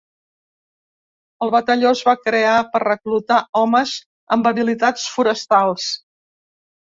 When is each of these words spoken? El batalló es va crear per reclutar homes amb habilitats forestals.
El 1.47 1.51
batalló 1.55 1.89
es 1.97 2.01
va 2.07 2.15
crear 2.29 2.55
per 2.71 2.81
reclutar 2.83 3.37
homes 3.61 3.93
amb 4.37 4.49
habilitats 4.53 5.05
forestals. 5.19 5.91